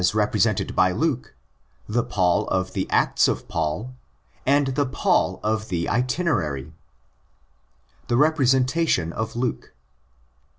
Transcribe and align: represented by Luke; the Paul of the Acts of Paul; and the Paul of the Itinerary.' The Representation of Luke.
represented 0.15 0.75
by 0.75 0.91
Luke; 0.91 1.35
the 1.87 2.03
Paul 2.03 2.47
of 2.47 2.73
the 2.73 2.89
Acts 2.89 3.27
of 3.27 3.47
Paul; 3.47 3.93
and 4.47 4.69
the 4.73 4.87
Paul 4.87 5.39
of 5.43 5.67
the 5.67 5.87
Itinerary.' 5.87 6.73
The 8.07 8.17
Representation 8.17 9.13
of 9.13 9.35
Luke. 9.35 9.73